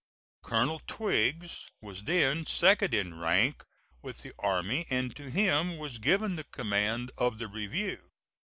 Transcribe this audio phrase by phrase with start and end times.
[0.41, 3.63] Colonel Twiggs was then second in rank
[4.01, 8.09] with the army, and to him was given the command of the review.